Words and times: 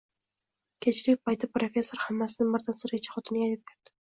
Kechlik 0.85 1.21
paytida 1.27 1.51
professor 1.59 2.03
hammasini 2.07 2.51
miridan-sirigacha 2.55 3.17
xotiniga 3.19 3.51
aytib 3.53 3.71
berdi 3.75 3.97